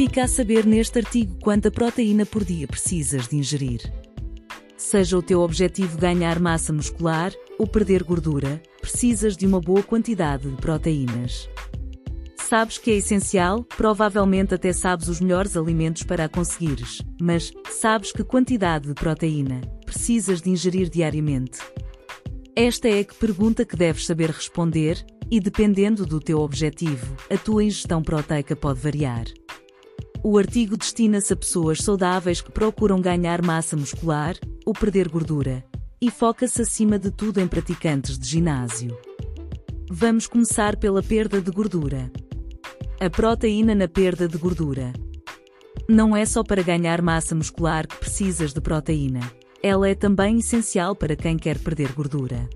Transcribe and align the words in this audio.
Fica 0.00 0.24
a 0.24 0.26
saber 0.26 0.64
neste 0.64 0.98
artigo 0.98 1.36
quanta 1.42 1.70
proteína 1.70 2.24
por 2.24 2.42
dia 2.42 2.66
precisas 2.66 3.28
de 3.28 3.36
ingerir. 3.36 3.82
Seja 4.74 5.18
o 5.18 5.22
teu 5.22 5.42
objetivo 5.42 5.98
ganhar 5.98 6.40
massa 6.40 6.72
muscular 6.72 7.34
ou 7.58 7.66
perder 7.66 8.02
gordura, 8.02 8.62
precisas 8.80 9.36
de 9.36 9.46
uma 9.46 9.60
boa 9.60 9.82
quantidade 9.82 10.48
de 10.48 10.56
proteínas. 10.56 11.50
Sabes 12.34 12.78
que 12.78 12.90
é 12.92 12.94
essencial, 12.94 13.62
provavelmente 13.62 14.54
até 14.54 14.72
sabes 14.72 15.06
os 15.06 15.20
melhores 15.20 15.54
alimentos 15.54 16.02
para 16.02 16.24
a 16.24 16.28
conseguires, 16.30 17.02
mas 17.20 17.52
sabes 17.68 18.10
que 18.10 18.24
quantidade 18.24 18.88
de 18.88 18.94
proteína 18.94 19.60
precisas 19.84 20.40
de 20.40 20.48
ingerir 20.48 20.88
diariamente? 20.88 21.58
Esta 22.56 22.88
é 22.88 23.02
a 23.02 23.04
pergunta 23.04 23.66
que 23.66 23.76
deves 23.76 24.06
saber 24.06 24.30
responder, 24.30 25.04
e 25.30 25.38
dependendo 25.38 26.06
do 26.06 26.20
teu 26.20 26.38
objetivo, 26.38 27.14
a 27.30 27.36
tua 27.36 27.62
ingestão 27.62 28.02
proteica 28.02 28.56
pode 28.56 28.80
variar. 28.80 29.26
O 30.22 30.36
artigo 30.36 30.76
destina-se 30.76 31.32
a 31.32 31.36
pessoas 31.36 31.78
saudáveis 31.78 32.42
que 32.42 32.52
procuram 32.52 33.00
ganhar 33.00 33.40
massa 33.40 33.74
muscular 33.74 34.36
ou 34.66 34.74
perder 34.74 35.08
gordura, 35.08 35.64
e 35.98 36.10
foca-se 36.10 36.60
acima 36.60 36.98
de 36.98 37.10
tudo 37.10 37.40
em 37.40 37.48
praticantes 37.48 38.18
de 38.18 38.28
ginásio. 38.28 38.98
Vamos 39.90 40.26
começar 40.26 40.76
pela 40.76 41.02
perda 41.02 41.40
de 41.40 41.50
gordura. 41.50 42.12
A 43.00 43.08
proteína 43.08 43.74
na 43.74 43.88
perda 43.88 44.28
de 44.28 44.36
gordura. 44.36 44.92
Não 45.88 46.14
é 46.14 46.26
só 46.26 46.44
para 46.44 46.62
ganhar 46.62 47.00
massa 47.00 47.34
muscular 47.34 47.86
que 47.86 47.96
precisas 47.96 48.52
de 48.52 48.60
proteína. 48.60 49.20
Ela 49.62 49.88
é 49.88 49.94
também 49.94 50.38
essencial 50.38 50.94
para 50.94 51.16
quem 51.16 51.38
quer 51.38 51.58
perder 51.58 51.92
gordura. 51.92 52.46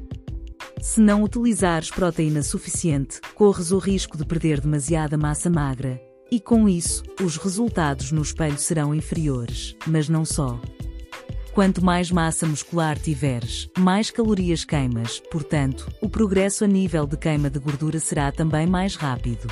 Se 0.82 1.00
não 1.00 1.22
utilizares 1.22 1.90
proteína 1.90 2.42
suficiente, 2.42 3.22
corres 3.34 3.72
o 3.72 3.78
risco 3.78 4.18
de 4.18 4.26
perder 4.26 4.60
demasiada 4.60 5.16
massa 5.16 5.48
magra, 5.48 5.98
e 6.30 6.40
com 6.40 6.68
isso, 6.68 7.02
os 7.22 7.36
resultados 7.36 8.10
no 8.10 8.22
espelho 8.22 8.58
serão 8.58 8.94
inferiores, 8.94 9.76
mas 9.86 10.08
não 10.08 10.24
só. 10.24 10.60
Quanto 11.52 11.84
mais 11.84 12.10
massa 12.10 12.46
muscular 12.46 12.98
tiveres, 12.98 13.70
mais 13.78 14.10
calorias 14.10 14.64
queimas, 14.64 15.20
portanto, 15.30 15.88
o 16.00 16.08
progresso 16.08 16.64
a 16.64 16.66
nível 16.66 17.06
de 17.06 17.16
queima 17.16 17.48
de 17.48 17.60
gordura 17.60 18.00
será 18.00 18.32
também 18.32 18.66
mais 18.66 18.96
rápido. 18.96 19.46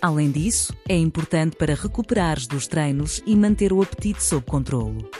Além 0.00 0.30
disso, 0.30 0.72
é 0.88 0.96
importante 0.96 1.56
para 1.56 1.74
recuperares 1.74 2.46
dos 2.46 2.66
treinos 2.66 3.20
e 3.26 3.34
manter 3.34 3.72
o 3.72 3.82
apetite 3.82 4.22
sob 4.22 4.46
controlo. 4.46 5.10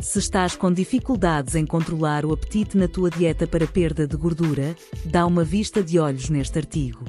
Se 0.00 0.18
estás 0.18 0.56
com 0.56 0.70
dificuldades 0.70 1.54
em 1.54 1.64
controlar 1.64 2.26
o 2.26 2.32
apetite 2.32 2.76
na 2.76 2.86
tua 2.88 3.08
dieta 3.08 3.46
para 3.46 3.66
perda 3.66 4.06
de 4.06 4.16
gordura, 4.16 4.76
dá 5.04 5.24
uma 5.24 5.44
vista 5.44 5.82
de 5.82 5.98
olhos 5.98 6.28
neste 6.28 6.58
artigo. 6.58 7.04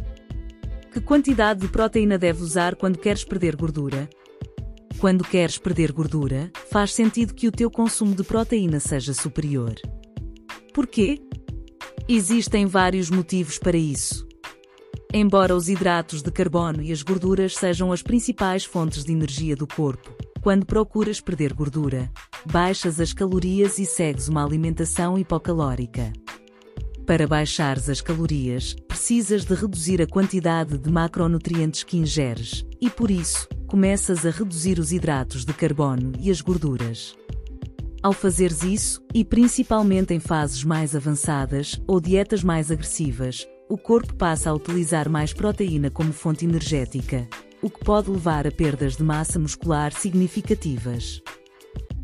Que 0.95 1.01
quantidade 1.01 1.59
de 1.59 1.67
proteína 1.67 2.17
deve 2.17 2.41
usar 2.41 2.73
quando 2.73 2.97
queres 2.97 3.25
perder 3.25 3.57
gordura? 3.57 4.09
Quando 4.97 5.25
queres 5.25 5.57
perder 5.57 5.91
gordura, 5.91 6.49
faz 6.71 6.93
sentido 6.93 7.33
que 7.33 7.49
o 7.49 7.51
teu 7.51 7.69
consumo 7.69 8.15
de 8.15 8.23
proteína 8.23 8.79
seja 8.79 9.13
superior. 9.13 9.75
Porquê? 10.73 11.21
Existem 12.07 12.65
vários 12.65 13.09
motivos 13.09 13.59
para 13.59 13.75
isso. 13.75 14.25
Embora 15.13 15.53
os 15.53 15.67
hidratos 15.67 16.21
de 16.21 16.31
carbono 16.31 16.81
e 16.81 16.93
as 16.93 17.01
gorduras 17.01 17.57
sejam 17.57 17.91
as 17.91 18.01
principais 18.01 18.63
fontes 18.63 19.03
de 19.03 19.11
energia 19.11 19.57
do 19.57 19.67
corpo, 19.67 20.15
quando 20.41 20.65
procuras 20.65 21.19
perder 21.19 21.51
gordura, 21.51 22.09
baixas 22.45 23.01
as 23.01 23.11
calorias 23.11 23.79
e 23.79 23.85
segues 23.85 24.29
uma 24.29 24.45
alimentação 24.45 25.19
hipocalórica. 25.19 26.13
Para 27.05 27.27
baixares 27.27 27.87
as 27.87 28.01
calorias, 28.01 28.75
precisas 28.87 29.45
de 29.45 29.53
reduzir 29.53 30.01
a 30.01 30.07
quantidade 30.07 30.75
de 30.75 30.89
macronutrientes 30.89 31.83
que 31.83 31.97
ingeres, 31.97 32.65
e 32.81 32.89
por 32.89 33.11
isso, 33.11 33.47
começas 33.67 34.25
a 34.25 34.31
reduzir 34.31 34.79
os 34.79 34.91
hidratos 34.91 35.45
de 35.45 35.53
carbono 35.53 36.13
e 36.19 36.31
as 36.31 36.41
gorduras. 36.41 37.15
Ao 38.01 38.11
fazeres 38.11 38.63
isso, 38.63 39.03
e 39.13 39.23
principalmente 39.23 40.15
em 40.15 40.19
fases 40.19 40.63
mais 40.63 40.95
avançadas 40.95 41.79
ou 41.87 42.01
dietas 42.01 42.43
mais 42.43 42.71
agressivas, 42.71 43.47
o 43.69 43.77
corpo 43.77 44.15
passa 44.15 44.49
a 44.49 44.53
utilizar 44.53 45.07
mais 45.07 45.31
proteína 45.31 45.91
como 45.91 46.11
fonte 46.11 46.43
energética, 46.43 47.27
o 47.61 47.69
que 47.69 47.85
pode 47.85 48.09
levar 48.09 48.47
a 48.47 48.51
perdas 48.51 48.95
de 48.95 49.03
massa 49.03 49.37
muscular 49.37 49.91
significativas. 49.91 51.21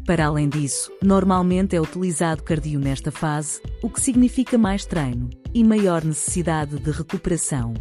Para 0.06 0.26
além 0.26 0.50
disso, 0.50 0.92
normalmente 1.02 1.76
é 1.76 1.82
utilizado 1.82 2.44
cardio 2.44 2.80
nesta 2.80 3.12
fase, 3.12 3.62
o 3.84 3.90
que 3.90 4.02
significa 4.02 4.58
mais 4.58 4.86
treino 4.86 5.30
e 5.54 5.64
maior 5.64 6.04
necessidade 6.04 6.80
de 6.80 6.92
recuperação. 6.92 7.74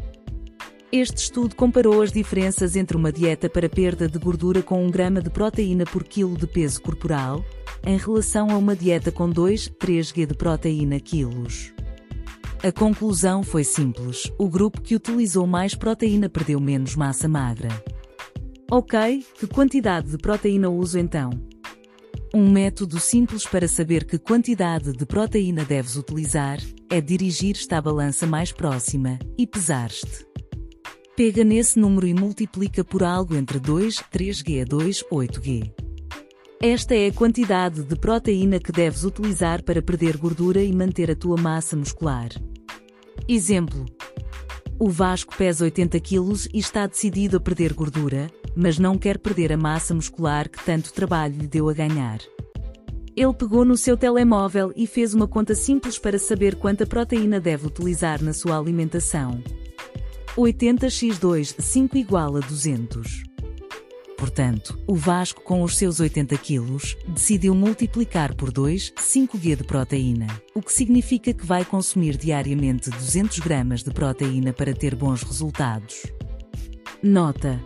Este 0.93 1.19
estudo 1.19 1.55
comparou 1.55 2.03
as 2.03 2.13
diferenças 2.13 2.77
entre 2.77 2.97
uma 2.97 3.13
dieta 3.13 3.49
para 3.49 3.69
perda 3.69 4.09
de 4.09 4.19
gordura 4.19 4.61
com 4.61 4.85
1 4.85 4.91
grama 4.91 5.23
de 5.23 5.31
proteína 5.31 5.85
por 5.85 6.05
quilo 6.05 6.37
de 6.37 6.47
peso 6.47 6.83
corporal, 6.83 7.45
em 7.85 7.97
relação 7.97 8.51
a 8.51 8.59
uma 8.59 8.77
dieta 8.77 9.11
com 9.11 9.31
2, 9.31 9.73
3 9.79 10.09
g 10.09 10.27
de 10.27 10.35
proteína 10.35 11.01
quilos. 11.01 11.73
A 12.63 12.71
conclusão 12.71 13.43
foi 13.43 13.65
simples: 13.65 14.31
o 14.37 14.49
grupo 14.49 14.83
que 14.83 14.95
utilizou 14.95 15.47
mais 15.47 15.75
proteína 15.75 16.29
perdeu 16.29 16.61
menos 16.61 16.95
massa 16.97 17.27
magra. 17.27 17.71
Ok, 18.71 19.25
que 19.39 19.47
quantidade 19.47 20.11
de 20.11 20.19
proteína 20.19 20.69
uso 20.69 20.99
então? 20.99 21.31
Um 22.33 22.49
método 22.49 23.01
simples 23.01 23.45
para 23.45 23.67
saber 23.67 24.05
que 24.05 24.17
quantidade 24.17 24.93
de 24.93 25.05
proteína 25.05 25.65
deves 25.65 25.97
utilizar 25.97 26.59
é 26.89 27.01
dirigir-te 27.01 27.75
à 27.75 27.83
balança 27.83 28.25
mais 28.25 28.53
próxima 28.53 29.19
e 29.37 29.49
pesar-te. 29.49 30.25
Pega 31.17 31.43
nesse 31.43 31.77
número 31.77 32.07
e 32.07 32.15
multiplica 32.15 32.85
por 32.85 33.03
algo 33.03 33.35
entre 33.35 33.59
2, 33.59 33.97
3G 34.15 34.63
a 34.63 34.65
2, 34.65 35.05
8G. 35.11 35.73
Esta 36.63 36.95
é 36.95 37.09
a 37.09 37.13
quantidade 37.13 37.83
de 37.83 37.97
proteína 37.97 38.61
que 38.61 38.71
deves 38.71 39.03
utilizar 39.03 39.65
para 39.65 39.83
perder 39.83 40.17
gordura 40.17 40.63
e 40.63 40.73
manter 40.73 41.11
a 41.11 41.17
tua 41.17 41.37
massa 41.37 41.77
muscular. 41.77 42.29
Exemplo: 43.27 43.87
O 44.79 44.89
Vasco 44.89 45.37
pesa 45.37 45.65
80 45.65 45.99
kg 45.99 46.49
e 46.55 46.61
está 46.61 46.87
decidido 46.87 47.39
a 47.39 47.41
perder 47.41 47.73
gordura, 47.73 48.31
mas 48.57 48.79
não 48.79 48.99
quer 48.99 49.19
perder 49.19 49.53
a 49.53 49.57
massa 49.57 49.95
muscular 49.95 50.49
que 50.49 50.65
tanto 50.65 50.93
trabalho 50.93 51.37
lhe 51.37 51.47
deu 51.47 51.69
a 51.69 51.73
ganhar. 51.73 52.19
Ele 53.17 53.35
pegou 53.35 53.65
no 53.65 53.77
seu 53.77 53.97
telemóvel 53.97 54.73
e 54.77 54.87
fez 54.87 55.15
uma 55.15 55.27
conta 55.27 55.55
simples 55.55 55.99
para 55.99 56.19
saber 56.19 56.55
quanta 56.55 56.87
proteína 56.87 57.41
deve 57.41 57.67
utilizar 57.67 58.23
na 58.23 58.33
sua 58.33 58.57
alimentação. 58.57 59.43
80x2 60.37 61.57
5 61.59 61.97
igual 61.99 62.37
a 62.37 62.41
200. 62.41 63.31
Portanto, 64.17 64.79
o 64.87 64.95
Vasco 64.95 65.41
com 65.43 65.63
os 65.63 65.79
seus 65.79 65.99
80 65.99 66.37
quilos, 66.37 66.95
decidiu 67.09 67.55
multiplicar 67.55 68.35
por 68.35 68.53
2, 68.53 68.93
5 68.95 69.39
g 69.39 69.57
de 69.57 69.65
proteína, 69.65 70.27
o 70.55 70.61
que 70.61 70.73
significa 70.73 71.33
que 71.33 71.47
vai 71.47 71.65
consumir 71.65 72.19
diariamente 72.19 72.91
200 72.91 73.39
gramas 73.39 73.83
de 73.83 73.91
proteína 73.91 74.53
para 74.53 74.75
ter 74.75 74.95
bons 74.95 75.23
resultados. 75.23 76.03
Nota: 77.03 77.59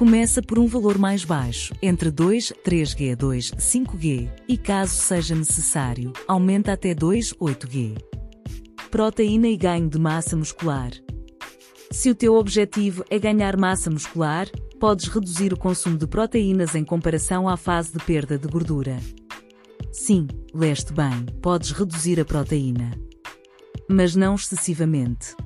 Começa 0.00 0.40
por 0.40 0.58
um 0.58 0.66
valor 0.66 0.96
mais 0.96 1.26
baixo, 1.26 1.74
entre 1.82 2.10
2, 2.10 2.54
3G 2.66 3.12
a 3.12 3.14
2, 3.14 3.50
5G, 3.50 4.30
e 4.48 4.56
caso 4.56 4.94
seja 4.94 5.34
necessário, 5.34 6.14
aumenta 6.26 6.72
até 6.72 6.94
2, 6.94 7.34
8G. 7.34 7.98
Proteína 8.90 9.48
e 9.48 9.58
ganho 9.58 9.90
de 9.90 9.98
massa 9.98 10.34
muscular. 10.34 10.90
Se 11.90 12.08
o 12.08 12.14
teu 12.14 12.34
objetivo 12.36 13.04
é 13.10 13.18
ganhar 13.18 13.58
massa 13.58 13.90
muscular, 13.90 14.48
podes 14.80 15.06
reduzir 15.06 15.52
o 15.52 15.58
consumo 15.58 15.98
de 15.98 16.06
proteínas 16.06 16.74
em 16.74 16.82
comparação 16.82 17.46
à 17.46 17.58
fase 17.58 17.92
de 17.92 18.02
perda 18.02 18.38
de 18.38 18.48
gordura. 18.48 18.98
Sim, 19.92 20.28
leste 20.54 20.94
bem, 20.94 21.26
podes 21.42 21.72
reduzir 21.72 22.18
a 22.18 22.24
proteína. 22.24 22.90
Mas 23.86 24.16
não 24.16 24.34
excessivamente. 24.34 25.36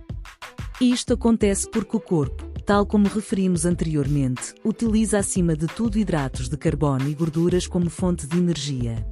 Isto 0.80 1.14
acontece 1.14 1.68
porque 1.68 1.96
o 1.96 2.00
corpo, 2.00 2.43
tal 2.64 2.86
como 2.86 3.08
referimos 3.08 3.66
anteriormente, 3.66 4.54
utiliza 4.64 5.18
acima 5.18 5.54
de 5.54 5.66
tudo 5.66 5.98
hidratos 5.98 6.48
de 6.48 6.56
carbono 6.56 7.08
e 7.08 7.14
gorduras 7.14 7.66
como 7.66 7.90
fonte 7.90 8.26
de 8.26 8.38
energia. 8.38 9.06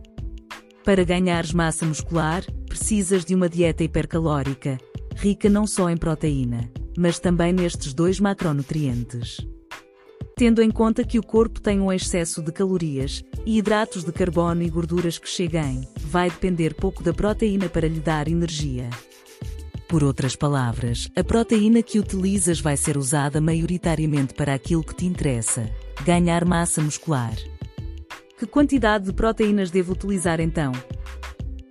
Para 0.84 1.04
ganhares 1.04 1.52
massa 1.52 1.84
muscular, 1.84 2.44
precisas 2.66 3.25
de 3.25 3.34
uma 3.34 3.49
dieta 3.49 3.84
hipercalórica, 3.84 4.78
rica 5.14 5.49
não 5.49 5.66
só 5.66 5.90
em 5.90 5.96
proteína, 5.96 6.70
mas 6.96 7.19
também 7.19 7.52
nestes 7.52 7.93
dois 7.93 8.19
macronutrientes. 8.19 9.46
Tendo 10.34 10.62
em 10.62 10.70
conta 10.70 11.05
que 11.05 11.19
o 11.19 11.22
corpo 11.22 11.60
tem 11.60 11.78
um 11.78 11.93
excesso 11.93 12.43
de 12.43 12.50
calorias 12.50 13.22
e 13.44 13.58
hidratos 13.58 14.02
de 14.02 14.12
carbono 14.12 14.62
e 14.62 14.70
gorduras 14.70 15.19
que 15.19 15.28
cheguem, 15.28 15.87
vai 16.00 16.31
depender 16.31 16.75
pouco 16.75 17.02
da 17.02 17.12
proteína 17.12 17.69
para 17.69 17.87
lhe 17.87 18.00
dar 18.00 18.28
energia. 18.28 18.88
Por 19.93 20.03
outras 20.03 20.35
palavras, 20.35 21.06
a 21.15 21.23
proteína 21.23 21.83
que 21.83 21.99
utilizas 21.99 22.62
vai 22.62 22.79
ser 22.79 22.97
usada 22.97 23.43
maioritariamente 23.43 24.33
para 24.33 24.55
aquilo 24.55 24.83
que 24.83 24.94
te 24.94 25.05
interessa: 25.05 25.69
ganhar 26.03 26.47
massa 26.47 26.81
muscular. 26.81 27.35
Que 28.39 28.47
quantidade 28.47 29.05
de 29.05 29.12
proteínas 29.12 29.71
devo 29.71 29.93
utilizar 29.93 30.41
então? 30.41 30.73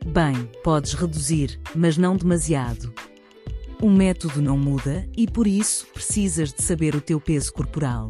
Bem, 0.06 0.48
podes 0.64 0.94
reduzir, 0.94 1.60
mas 1.74 1.98
não 1.98 2.16
demasiado. 2.16 2.94
O 3.82 3.90
método 3.90 4.40
não 4.40 4.56
muda 4.56 5.10
e 5.18 5.26
por 5.26 5.48
isso 5.48 5.88
precisas 5.92 6.54
de 6.54 6.62
saber 6.62 6.96
o 6.96 7.02
teu 7.02 7.20
peso 7.20 7.52
corporal. 7.52 8.08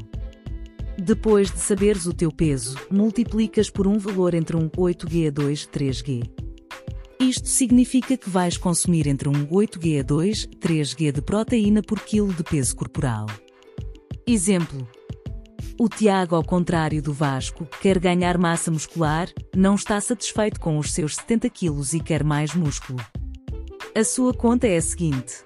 Depois 1.02 1.50
de 1.50 1.60
saberes 1.60 2.06
o 2.06 2.14
teu 2.14 2.34
peso, 2.34 2.76
multiplicas 2.92 3.70
por 3.70 3.88
um 3.88 3.98
valor 3.98 4.34
entre 4.34 4.58
um 4.58 4.68
8G 4.68 5.30
a 5.30 5.32
2 5.32 5.70
3G. 5.70 6.41
Isto 7.22 7.48
significa 7.48 8.18
que 8.18 8.32
vais 8.32 8.58
consumir 8.58 9.06
entre 9.06 9.30
um 9.30 9.46
8G 9.46 10.00
a 10.00 10.04
2 10.04 10.48
3G 10.60 11.12
de 11.12 11.22
proteína 11.22 11.84
por 11.84 12.00
quilo 12.00 12.34
de 12.34 12.42
peso 12.42 12.76
corporal. 12.76 13.28
Exemplo. 14.26 14.90
O 15.80 15.88
Tiago, 15.88 16.36
ao 16.36 16.44
contrário 16.44 17.00
do 17.00 17.14
Vasco, 17.14 17.68
quer 17.80 18.00
ganhar 18.00 18.40
massa 18.40 18.72
muscular, 18.72 19.30
não 19.56 19.76
está 19.76 20.02
satisfeito 20.02 20.60
com 20.60 20.80
os 20.80 20.94
seus 20.94 21.16
70 21.18 21.48
quilos 21.52 21.94
e 21.94 22.00
quer 22.00 22.24
mais 22.24 22.56
músculo. 22.56 23.00
A 23.94 24.04
sua 24.04 24.34
conta 24.34 24.66
é 24.66 24.78
a 24.78 24.82
seguinte: 24.82 25.44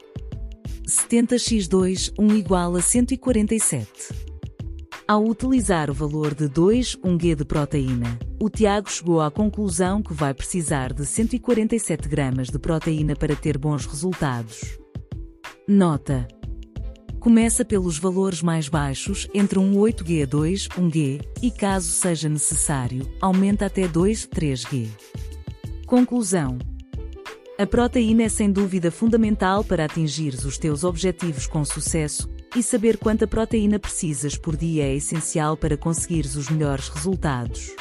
70x2 0.88 2.14
1 2.18 2.36
igual 2.38 2.78
a 2.78 2.82
147. 2.82 3.90
Ao 5.08 5.24
utilizar 5.24 5.92
o 5.92 5.94
valor 5.94 6.34
de 6.34 6.48
2 6.48 6.96
1G 6.96 7.36
de 7.36 7.46
proteína, 7.46 8.18
o 8.42 8.50
Tiago 8.50 8.90
chegou 8.90 9.22
à 9.22 9.30
conclusão 9.30 10.02
que 10.02 10.12
vai 10.12 10.34
precisar 10.34 10.92
de 10.92 11.06
147 11.06 12.10
gramas 12.10 12.48
de 12.48 12.58
proteína 12.58 13.16
para 13.16 13.36
ter 13.36 13.56
bons 13.56 13.86
resultados. 13.86 14.80
Nota: 15.68 16.28
Começa 17.20 17.64
pelos 17.64 18.00
valores 18.00 18.42
mais 18.42 18.68
baixos, 18.68 19.28
entre 19.32 19.60
um 19.60 19.76
8G 19.76 20.24
a 20.24 20.26
2, 20.26 20.70
1G, 20.70 21.22
e 21.40 21.52
caso 21.52 21.92
seja 21.92 22.28
necessário, 22.28 23.08
aumenta 23.22 23.68
até 23.68 23.88
2, 23.88 24.28
3G. 24.28 24.88
Conclusão: 25.86 26.58
A 27.60 27.68
proteína 27.68 28.24
é 28.24 28.30
sem 28.30 28.52
dúvida 28.52 28.90
fundamental 28.90 29.64
para 29.64 29.86
atingires 29.86 30.44
os 30.46 30.58
teus 30.58 30.84
objetivos 30.84 31.46
com 31.46 31.64
sucesso, 31.64 32.28
e 32.56 32.64
saber 32.64 32.98
quanta 32.98 33.28
proteína 33.28 33.78
precisas 33.78 34.38
por 34.38 34.56
dia 34.56 34.84
é 34.86 34.96
essencial 34.96 35.58
para 35.58 35.78
conseguires 35.78 36.36
os 36.36 36.50
melhores 36.50 36.88
resultados. 36.90 37.76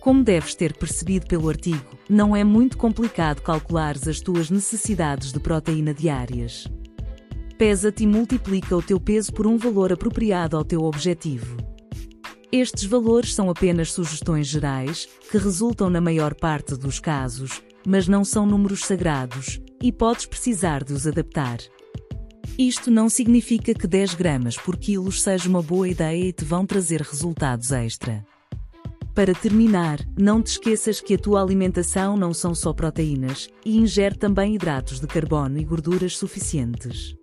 Como 0.00 0.22
deves 0.22 0.54
ter 0.54 0.76
percebido 0.76 1.26
pelo 1.26 1.48
artigo, 1.48 1.84
não 2.08 2.34
é 2.34 2.44
muito 2.44 2.76
complicado 2.76 3.42
calculares 3.42 4.06
as 4.06 4.20
tuas 4.20 4.50
necessidades 4.50 5.32
de 5.32 5.40
proteína 5.40 5.92
diárias 5.92 6.68
pesa-te 7.56 8.04
e 8.04 8.06
multiplica 8.06 8.76
o 8.76 8.82
teu 8.82 9.00
peso 9.00 9.32
por 9.32 9.46
um 9.46 9.56
valor 9.56 9.92
apropriado 9.92 10.56
ao 10.56 10.64
teu 10.64 10.82
objetivo. 10.82 11.56
Estes 12.52 12.84
valores 12.84 13.34
são 13.34 13.50
apenas 13.50 13.92
sugestões 13.92 14.46
gerais, 14.46 15.08
que 15.30 15.38
resultam 15.38 15.90
na 15.90 16.00
maior 16.00 16.34
parte 16.34 16.76
dos 16.76 17.00
casos, 17.00 17.62
mas 17.86 18.06
não 18.06 18.24
são 18.24 18.46
números 18.46 18.84
sagrados, 18.84 19.60
e 19.82 19.90
podes 19.90 20.26
precisar 20.26 20.84
de 20.84 20.92
os 20.92 21.06
adaptar. 21.06 21.58
Isto 22.58 22.90
não 22.90 23.10
significa 23.10 23.74
que 23.74 23.86
10 23.86 24.14
gramas 24.14 24.56
por 24.56 24.78
quilo 24.78 25.12
seja 25.12 25.46
uma 25.46 25.60
boa 25.60 25.86
ideia 25.86 26.28
e 26.28 26.32
te 26.32 26.42
vão 26.42 26.64
trazer 26.64 27.02
resultados 27.02 27.70
extra. 27.70 28.24
Para 29.14 29.34
terminar, 29.34 30.00
não 30.18 30.40
te 30.40 30.52
esqueças 30.52 30.98
que 30.98 31.12
a 31.12 31.18
tua 31.18 31.42
alimentação 31.42 32.16
não 32.16 32.32
são 32.32 32.54
só 32.54 32.72
proteínas, 32.72 33.50
e 33.62 33.76
ingere 33.76 34.16
também 34.16 34.54
hidratos 34.54 35.00
de 35.00 35.06
carbono 35.06 35.58
e 35.58 35.64
gorduras 35.64 36.16
suficientes. 36.16 37.14